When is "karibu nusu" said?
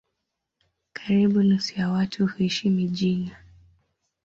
0.93-1.73